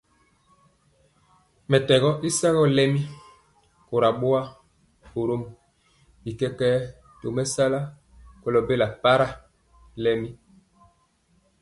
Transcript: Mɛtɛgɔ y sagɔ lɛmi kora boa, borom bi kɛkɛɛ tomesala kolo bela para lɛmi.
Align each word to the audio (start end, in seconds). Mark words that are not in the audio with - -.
Mɛtɛgɔ 1.69 2.09
y 2.27 2.29
sagɔ 2.39 2.61
lɛmi 2.77 3.01
kora 3.87 4.09
boa, 4.21 4.41
borom 5.11 5.43
bi 6.21 6.31
kɛkɛɛ 6.39 6.75
tomesala 7.19 7.79
kolo 8.41 8.59
bela 8.67 8.87
para 9.01 9.27
lɛmi. 10.03 10.29